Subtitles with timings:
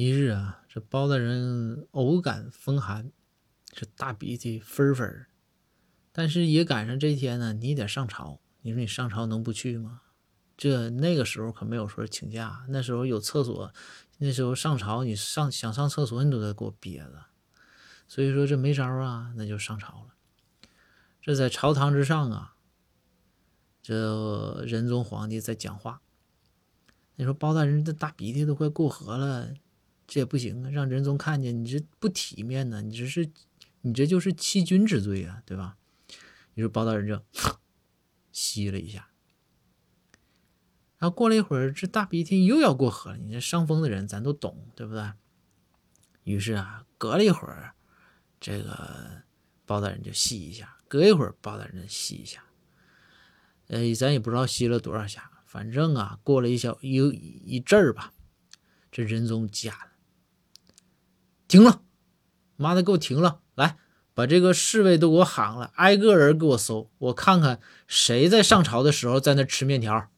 [0.00, 3.10] 一日啊，这包大人偶感风寒，
[3.64, 5.26] 这大鼻涕分分
[6.12, 8.38] 但是也赶上这天呢，你得上朝。
[8.60, 10.02] 你说你上朝能不去吗？
[10.56, 13.74] 这那个时候可没有说请假，那时候有厕所，
[14.18, 17.24] 那时候上朝你上想上厕所你都得给我憋着。
[18.06, 20.14] 所以说这没招啊，那就上朝了。
[21.20, 22.54] 这在朝堂之上啊，
[23.82, 26.00] 这仁宗皇帝在讲话。
[27.16, 29.52] 你说包大人这大鼻涕都快过河了，
[30.08, 33.30] 这也不行啊，让仁宗看见你这不体面呢，你这是
[33.82, 35.76] 你这就是欺君之罪啊，对吧？
[36.54, 37.22] 你说包大人就
[38.32, 39.10] 吸了一下，
[40.96, 43.18] 然后过了一会儿，这大鼻涕又要过河了。
[43.18, 45.12] 你这伤风的人咱都懂，对不对？
[46.24, 47.74] 于是啊，隔了一会儿，
[48.40, 49.22] 这个
[49.66, 52.42] 包大人就吸一下，隔一会儿包大人吸一下，
[53.68, 55.30] 呃，咱也不知道吸了多少下。
[55.46, 56.96] 反正啊，过了一小一
[57.44, 58.12] 一阵儿吧，
[58.90, 59.92] 这仁宗急了，
[61.48, 61.80] 停了，
[62.56, 63.40] 妈的，给我停了！
[63.54, 63.78] 来，
[64.14, 70.08] 把这个侍卫都给我喊了，挨个人给我搜，我看看谁在上朝的时候在那吃面条。